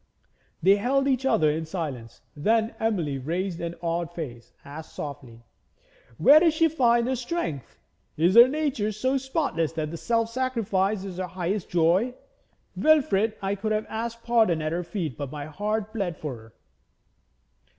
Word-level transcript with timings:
They 0.63 0.77
held 0.77 1.07
each 1.07 1.27
other 1.27 1.51
in 1.51 1.67
silence. 1.67 2.21
Then 2.35 2.73
Emily, 2.79 3.19
raising 3.19 3.63
an 3.63 3.75
awed 3.81 4.11
face, 4.15 4.51
asked 4.65 4.95
softly: 4.95 5.43
'Where 6.17 6.39
does 6.39 6.55
she 6.55 6.69
find 6.69 7.05
her 7.05 7.15
strength? 7.15 7.77
Is 8.17 8.33
her 8.33 8.47
nature 8.47 8.91
so 8.91 9.17
spotless 9.17 9.73
that 9.73 9.95
self 9.99 10.31
sacrifice 10.31 11.03
is 11.03 11.17
her 11.17 11.27
highest 11.27 11.69
joy? 11.69 12.15
Wilfrid, 12.75 13.35
I 13.43 13.53
could 13.53 13.73
have 13.73 13.85
asked 13.89 14.23
pardon 14.23 14.59
at 14.59 14.71
her 14.71 14.83
feet; 14.83 15.19
my 15.19 15.45
heart 15.45 15.93
bled 15.93 16.17
for 16.17 16.35
her.' 16.35 16.53